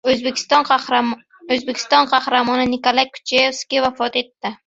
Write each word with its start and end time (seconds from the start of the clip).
O‘zbekiston 0.11 2.07
Qahramoni 2.13 2.65
Nikolay 2.71 3.07
Kucherskiy 3.17 3.85
vafot 3.87 4.21
etdi 4.23 4.55